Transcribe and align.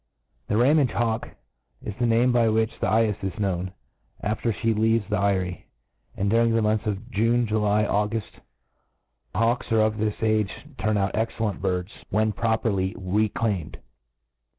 The 0.47 0.57
Ramage 0.57 0.89
hawk 0.93 1.29
is 1.85 1.93
the 1.99 2.07
name 2.07 2.31
by 2.31 2.49
which 2.49 2.71
the 2.79 2.87
cyefe 2.87 3.23
is 3.23 3.37
known, 3.39 3.71
after 4.23 4.51
flie 4.51 4.71
leaves 4.71 5.07
the 5.11 5.19
eyrie 5.19 5.51
j 5.51 5.65
and, 6.17 6.27
during 6.27 6.55
the 6.55 6.61
months 6.63 6.87
of 6.87 7.11
June, 7.11 7.45
July, 7.45 7.81
and 7.83 7.91
Auguft, 7.91 8.39
hawks 9.35 9.67
of 9.69 9.99
this 9.99 10.15
age 10.23 10.49
turn 10.79 10.97
out 10.97 11.13
excellent 11.15 11.61
birds, 11.61 11.91
when 12.09 12.31
properly 12.31 12.95
reclaimed. 12.97 13.77